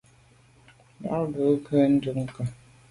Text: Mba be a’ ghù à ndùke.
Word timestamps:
Mba 0.99 1.17
be 1.31 1.41
a’ 1.49 1.57
ghù 1.65 1.75
à 1.83 1.85
ndùke. 1.91 2.43